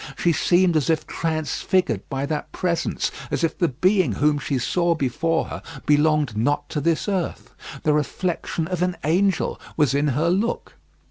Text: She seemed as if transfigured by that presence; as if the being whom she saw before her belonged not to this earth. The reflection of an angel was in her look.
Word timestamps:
She 0.17 0.31
seemed 0.33 0.75
as 0.75 0.89
if 0.89 1.05
transfigured 1.05 2.01
by 2.09 2.25
that 2.25 2.51
presence; 2.51 3.11
as 3.29 3.43
if 3.43 3.55
the 3.55 3.67
being 3.67 4.13
whom 4.13 4.39
she 4.39 4.57
saw 4.57 4.95
before 4.95 5.45
her 5.45 5.61
belonged 5.85 6.35
not 6.35 6.67
to 6.69 6.81
this 6.81 7.07
earth. 7.07 7.53
The 7.83 7.93
reflection 7.93 8.67
of 8.67 8.81
an 8.81 8.97
angel 9.03 9.61
was 9.77 9.93
in 9.93 10.07
her 10.07 10.31
look. 10.31 10.73